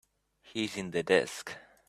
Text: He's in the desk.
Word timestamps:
He's 0.41 0.77
in 0.77 0.89
the 0.89 1.03
desk. 1.03 1.55